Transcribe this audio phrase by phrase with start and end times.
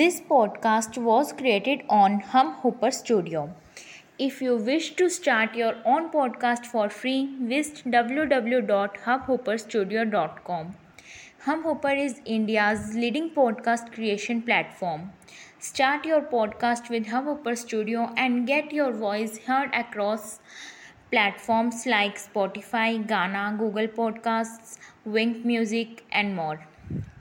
[0.00, 3.54] This podcast was created on Hum Hooper Studio.
[4.18, 10.74] If you wish to start your own podcast for free, visit www.hubhopperstudio.com.
[11.44, 15.12] Hum Hooper is India's leading podcast creation platform.
[15.58, 20.40] Start your podcast with Hum Hooper Studio and get your voice heard across
[21.10, 26.66] platforms like Spotify, Ghana, Google Podcasts, Wink Music, and more.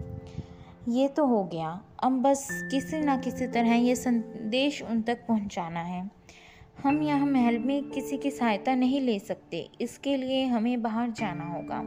[0.88, 5.80] ये तो हो गया। अब बस किसी ना किसी तरह ये संदेश उन तक पहुंचाना
[5.80, 6.10] है।
[6.84, 11.44] हम यहाँ महल में किसी की सहायता नहीं ले सकते। इसके लिए हमें बाहर जाना
[11.44, 11.82] होगा।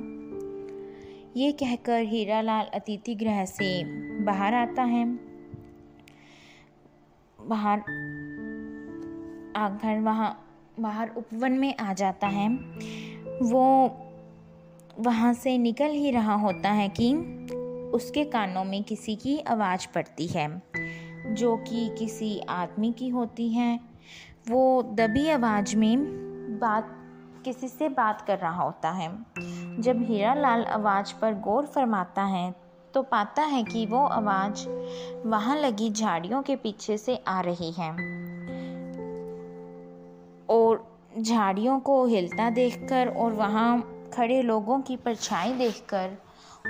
[1.37, 3.83] ये कहकर हीरालाल अतिथि गृह से
[4.23, 5.05] बाहर आता है।
[7.47, 7.79] बाहर
[9.55, 10.45] आकर वहाँ,
[10.79, 12.49] बाहर उपवन में आ जाता है।
[13.41, 13.97] वो
[14.99, 17.13] वहाँ से निकल ही रहा होता है कि
[17.93, 20.61] उसके कानों में किसी की आवाज़ पड़ती है,
[21.33, 23.79] जो कि किसी आदमी की होती है।
[24.49, 25.97] वो दबी आवाज़ में
[26.59, 27.04] बात
[27.45, 29.09] किसी से बात कर रहा होता है।
[29.79, 32.53] जब हीरा लाल आवाज़ पर गौर फरमाता है
[32.93, 34.67] तो पाता है कि वो आवाज़
[35.27, 37.89] वहाँ लगी झाड़ियों के पीछे से आ रही है।
[40.49, 40.83] और
[41.17, 43.81] झाड़ियों को हिलता देखकर और वहाँ
[44.13, 46.17] खड़े लोगों की परछाई देखकर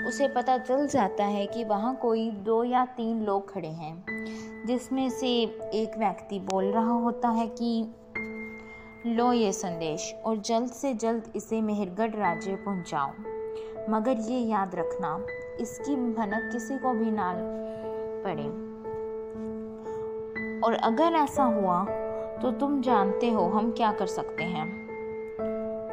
[0.08, 5.10] उसे पता चल जाता है कि वहाँ कोई दो या तीन लोग खड़े हैं, जिसमें
[5.10, 5.28] से
[5.74, 7.88] एक व्यक्ति बोल रहा होता है कि
[9.08, 13.10] लो ये संदेश और जल्द से जल्द इसे मेहरगढ़ राज्य पहुंचाओ।
[13.90, 15.26] मगर ये याद रखना,
[15.60, 17.32] इसकी भनक किसी को भी ना
[18.26, 18.46] पड़े।
[20.62, 21.84] और अगर ऐसा हुआ
[22.42, 24.66] तो तुम जानते हो हम क्या कर सकते हैं।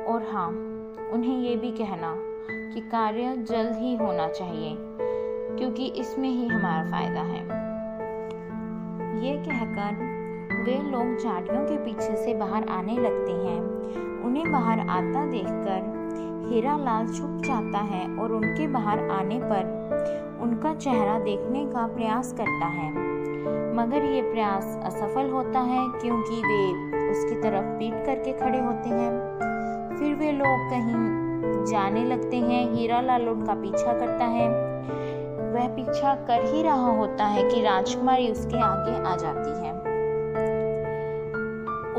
[0.04, 0.48] और हाँ
[1.12, 2.14] उन्हें ये भी कहना
[2.74, 4.74] कि कार्य जल्द ही होना चाहिए,
[5.58, 7.42] क्योंकि इसमें ही हमारा फ़ायदा है।
[9.24, 10.10] ये कहकर
[10.62, 13.60] वे लोग झाड़ियों के पीछे से बाहर आने लगते हैं।
[14.24, 15.90] उन्हें बाहर आता देखकर
[16.48, 22.32] हीरा लाल छुप जाता है और उनके बाहर आने पर उनका चेहरा देखने का प्रयास
[22.32, 22.90] करता है।
[23.74, 26.62] मगर ये प्रयास असफल होता है क्योंकि वे
[27.10, 29.12] उसकी तरफ़ पीट करके खड़े होते हैं।
[29.98, 31.22] फिर वे लोग कहीं
[31.64, 34.48] जाने लगते हैं। हीरा लाल उनका पीछा करता है।
[35.52, 39.71] वह पीछा कर ही रहा होता है कि राजकुमारी उसके आगे आ जाती है।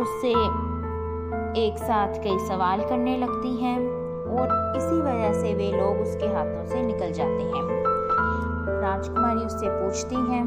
[0.03, 0.29] उससे
[1.59, 3.77] एक साथ कई सवाल करने लगती हैं
[4.37, 7.63] और इसी वजह से वे लोग उसके हाथों से निकल जाते हैं।
[8.81, 10.43] राजकुमारी उससे पूछती हैं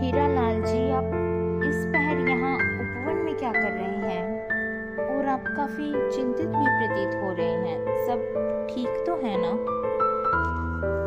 [0.00, 1.04] हीरा लाल जी, आप
[1.64, 4.24] इस पहर यहाँ उपवन में क्या कर रहे हैं?
[5.08, 9.52] और आप काफ़ी चिंतित भी प्रतीत हो रहे हैं। सब ठीक तो है ना?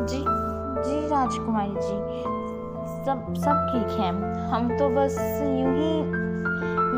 [0.06, 0.24] जी
[0.86, 1.98] जी राजकुमारी जी
[3.06, 4.08] सब सब ठीक है।
[4.50, 5.90] हम तो बस यूँ ही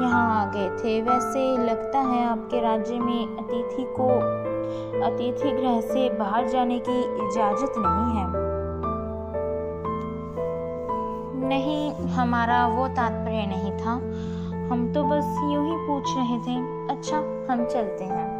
[0.03, 4.09] यहाँ आ गए थे। वैसे लगता है आपके राज्य में अतिथि को,
[5.07, 8.27] अतिथि गृह से बाहर जाने की इजाज़त नहीं है।
[11.49, 13.93] नहीं, हमारा वो तात्पर्य नहीं था।
[14.71, 16.57] हम तो बस यूँ ही पूछ रहे थे
[16.95, 17.17] अच्छा
[17.51, 18.35] हम चलते हैं।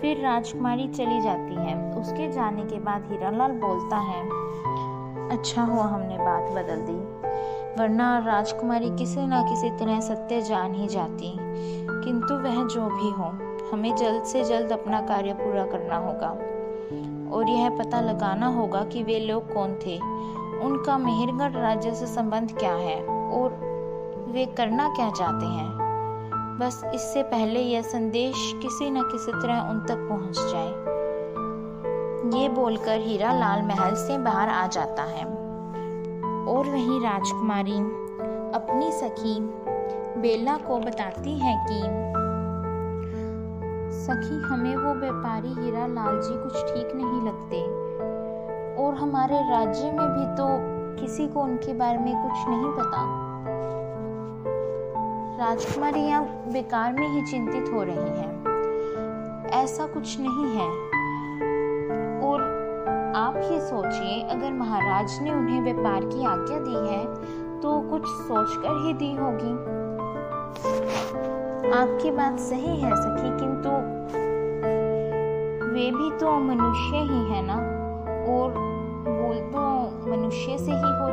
[0.00, 4.22] फिर राजकुमारी चली जाती है। उसके जाने के बाद हीरालाल बोलता है
[5.30, 7.14] अच्छा हुआ हमने बात बदल दी।
[7.80, 11.36] वरना राजकुमारी किसी न किसी तरह सत्य जान ही जाती।
[12.04, 16.28] किंतु वह जो भी हो, हमें जल्द से जल्द अपना कार्य पूरा करना होगा।
[17.36, 19.96] और यह पता लगाना होगा कि वे लोग कौन थे।
[20.60, 23.50] उनका मेहरगढ़ राज्य से संबंध क्या है, और
[24.28, 25.84] वे करना क्या चाहते हैं।
[26.60, 30.93] बस इससे पहले यह संदेश किसी न किसी तरह उन तक पहुँच जाए।
[32.24, 35.24] ये बोलकर हीरा लाल महल से बाहर आ जाता है।
[36.46, 37.76] और वहीं राजकुमारी
[38.54, 39.40] अपनी सखी
[40.20, 41.80] बेला को बताती है कि,
[43.94, 47.64] सखी, हमें वो व्यापारी हीरा लाल जी कुछ ठीक नहीं लगते।
[48.84, 50.46] और हमारे राज्य में भी तो
[51.00, 53.24] किसी को उनके बारे में कुछ नहीं पता।
[55.44, 56.14] राजकुमारी
[56.52, 58.44] बेकार में ही चिंतित हो रही हैं।
[59.50, 61.03] ऐसा कुछ नहीं है।
[62.24, 62.42] और
[63.16, 67.04] आप ही सोचिए, अगर महाराज ने उन्हें व्यापार की आज्ञा दी है
[67.60, 69.52] तो कुछ सोचकर ही दी होगी।
[71.74, 73.70] आपकी बात सही है सखी, किंतु
[75.74, 77.56] वे भी तो मनुष्य ही है ना?
[78.34, 78.52] और
[79.04, 79.64] भूल तो
[80.10, 81.12] मनुष्य से ही है।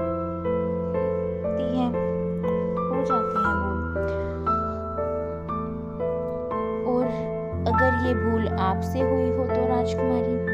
[7.64, 10.51] अगर ये भूल आपसे हुई हो तो राजकुमारी?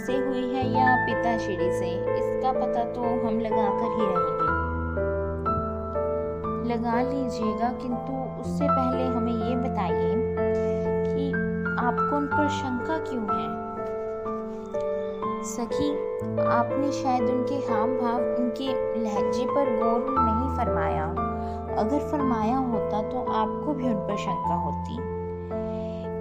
[0.00, 1.88] हमसे हुई है या पिताश्री से,
[2.18, 4.46] इसका पता तो हम लगा कर ही रहेंगे।
[6.68, 10.14] लगा लीजिएगा, किंतु उससे पहले हमें ये बताइए
[11.04, 11.32] कि
[11.86, 13.48] आपको उन पर शंका क्यों है?
[15.44, 15.90] सखी,
[16.40, 18.68] आपने शायद उनके हाव भाव, उनके
[19.04, 21.04] लहजे पर गौर नहीं फरमाया।
[21.78, 24.96] अगर फरमाया होता तो आपको भी उन पर शंका होती।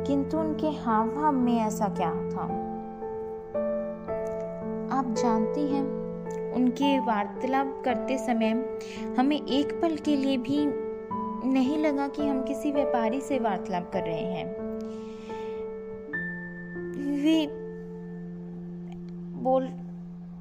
[0.07, 2.68] किंतु उनके हाव भाव में ऐसा क्या था?
[4.99, 5.83] आप जानती हैं,
[6.53, 8.49] उनके वार्तालाप करते समय
[9.17, 10.57] हमें एक पल के लिए भी
[11.49, 14.45] नहीं लगा कि हम किसी व्यापारी से वार्तालाप कर रहे हैं।
[17.23, 17.47] वे
[19.43, 19.69] बोल,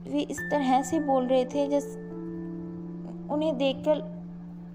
[0.08, 1.84] वे इस तरह से बोल रहे थे जिस,
[3.30, 3.96] उन्हें देखकर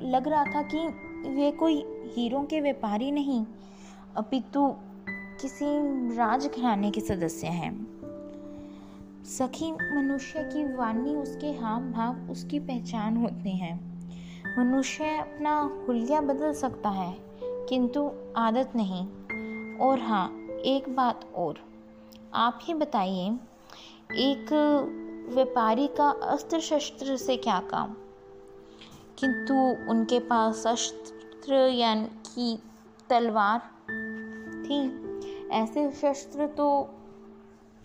[0.01, 0.87] लग रहा था कि
[1.29, 1.83] वे कोई
[2.15, 3.45] हीरों के व्यापारी नहीं,
[4.15, 4.67] अपितु
[5.41, 5.65] किसी
[6.15, 8.02] राजघराने के सदस्य हैं।
[9.25, 13.93] सखी, मनुष्य की वाणी, उसके हाव भाव उसकी पहचान होते हैं।
[14.59, 19.07] मनुष्य अपना हुलिया बदल सकता है, किंतु आदत नहीं।
[19.77, 21.55] और हाँ एक बात और।
[22.33, 23.29] आप ही बताइए,
[24.11, 24.45] एक
[25.33, 27.93] व्यापारी का अस्त्र शस्त्र से क्या काम?
[29.19, 29.53] किंतु
[29.91, 32.61] उनके पास शस्त्र यानी कि
[33.09, 33.59] तलवार
[34.63, 35.03] थी।
[35.49, 36.89] ऐसे शस्त्र तो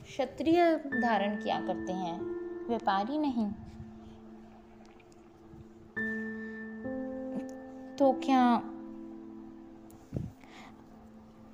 [0.08, 2.20] क्षत्रिय धारण किया करते हैं।
[2.68, 3.46] व्यापारी नहीं।
[7.96, 8.42] तो क्या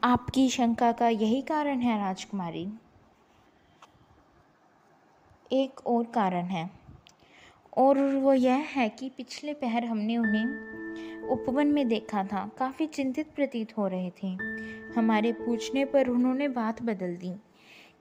[0.04, 2.72] आपकी शंका का यही कारण है राजकुमारी?
[5.52, 6.70] एक और कारण है।
[7.76, 10.46] और वो यह है कि पिछले पहर हमने उन्हें
[11.28, 14.28] उपवन में देखा था। काफ़ी चिंतित प्रतीत हो रहे थे।
[14.96, 17.37] हमारे पूछने पर उन्होंने बात बदल दी।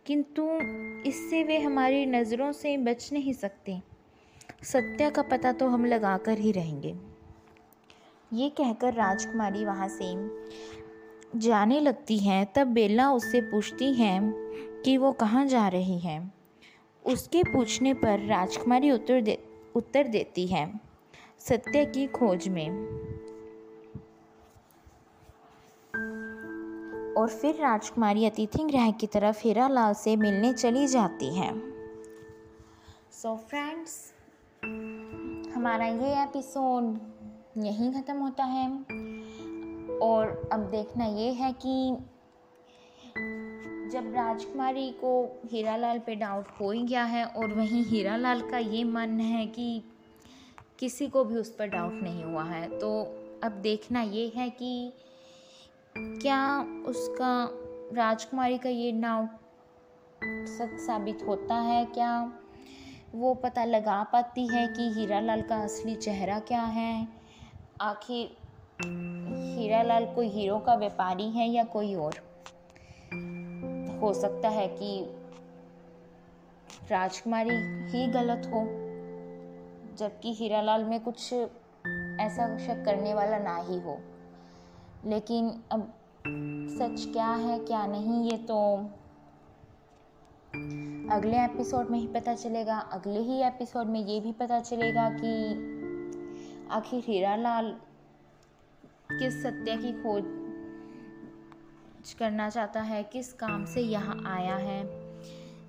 [0.06, 0.48] किंतु
[1.06, 3.82] इससे वे हमारी नज़रों से बच नहीं सकते।
[4.64, 6.96] सत्य का पता तो हम लगा कर ही रहेंगे।
[8.34, 10.14] ये कहकर राजकुमारी वहाँ से
[11.40, 14.34] जाने लगती है, तब बेला उससे पूछती हैं
[14.86, 16.32] कि वो कहाँ जा रही है।
[17.06, 19.38] उसके पूछने पर राजकुमारी उत्तर दे,
[19.76, 20.80] उत्तर देती है,
[21.40, 22.70] सत्य की खोज में।
[27.18, 31.60] और फिर राजकुमारी अतिथि गृह की तरफ़ हीरा लाल से मिलने चली जाती है।
[33.12, 34.14] सो so फ्रेंड्स
[35.56, 37.00] हमारा ये एपिसोड
[37.58, 38.70] यहीं ख़त्म होता है।
[40.00, 41.98] और अब देखना ये है कि
[43.92, 48.84] जब राजकुमारी को हीरालाल पे डाउट हो ही गया है और वहीं हीरालाल का ये
[48.84, 49.84] मन है कि
[50.80, 53.00] किसी को भी उस पर डाउट नहीं हुआ है तो
[53.44, 54.94] अब देखना ये है कि
[55.98, 57.50] क्या उसका
[57.94, 59.30] राजकुमारी का ये डाउट
[60.48, 61.86] सच साबित होता है?
[61.86, 62.34] क्या
[63.16, 67.08] वो पता लगा पाती है कि हीरालाल का असली चेहरा क्या है?
[67.82, 68.38] आखिर
[69.58, 72.14] हीरालाल कोई हीरो का व्यापारी है या कोई और?
[74.02, 75.06] हो सकता है कि
[76.92, 77.56] राजकुमारी
[77.90, 78.66] ही गलत हो,
[79.98, 81.34] जबकि हीरालाल में कुछ
[82.20, 84.00] ऐसा शक करने वाला ना ही हो।
[85.06, 85.94] लेकिन अब
[86.80, 88.76] सच क्या है क्या नहीं ये तो
[91.12, 95.34] अगले एपिसोड में ही पता चलेगा। अगले ही एपिसोड में ये भी पता चलेगा कि
[96.72, 97.76] आखिर हीरालाल
[99.12, 100.24] किस सत्य की खोज
[102.14, 105.04] करना चाहता है किस काम से यहाँ आया है।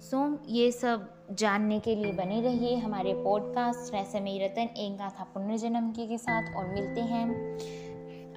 [0.01, 5.25] सो so, ये सब जानने के लिए बने रहिए हमारे पॉडकास्ट रहस्यमयी रतन एक गाथा
[5.25, 7.59] पुनर्जन्म के साथ और मिलते हैं।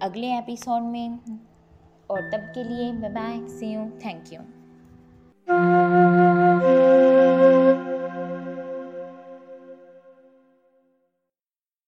[0.01, 1.20] अगले एपिसोड में।
[2.10, 4.39] और तब के लिए bye bye see you thank you